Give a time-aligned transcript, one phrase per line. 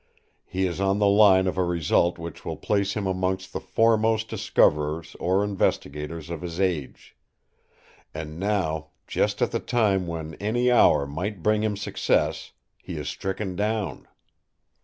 [0.47, 4.29] He is on the line of a result which will place him amongst the foremost
[4.29, 7.15] discoverers or investigators of his age.
[8.11, 12.51] And now, just at the time when any hour might bring him success,
[12.81, 14.07] he is stricken down!"